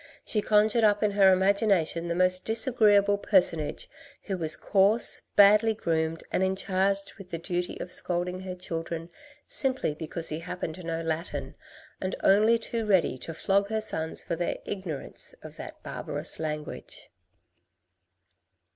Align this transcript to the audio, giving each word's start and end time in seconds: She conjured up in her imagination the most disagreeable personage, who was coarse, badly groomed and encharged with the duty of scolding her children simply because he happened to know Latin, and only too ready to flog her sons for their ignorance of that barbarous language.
She 0.25 0.41
conjured 0.41 0.83
up 0.83 1.03
in 1.03 1.11
her 1.11 1.31
imagination 1.31 2.07
the 2.07 2.15
most 2.15 2.43
disagreeable 2.43 3.19
personage, 3.19 3.87
who 4.23 4.35
was 4.35 4.57
coarse, 4.57 5.21
badly 5.35 5.75
groomed 5.75 6.23
and 6.31 6.41
encharged 6.41 7.13
with 7.19 7.29
the 7.29 7.37
duty 7.37 7.79
of 7.79 7.91
scolding 7.91 8.39
her 8.39 8.55
children 8.55 9.11
simply 9.47 9.93
because 9.93 10.29
he 10.29 10.39
happened 10.39 10.73
to 10.73 10.83
know 10.83 11.03
Latin, 11.03 11.53
and 12.01 12.15
only 12.23 12.57
too 12.57 12.83
ready 12.83 13.15
to 13.19 13.35
flog 13.35 13.67
her 13.67 13.79
sons 13.79 14.23
for 14.23 14.35
their 14.35 14.57
ignorance 14.65 15.35
of 15.43 15.57
that 15.57 15.83
barbarous 15.83 16.39
language. 16.39 17.11